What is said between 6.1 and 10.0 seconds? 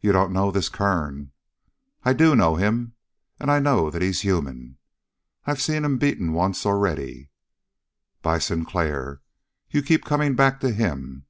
once already." "By Sinclair! You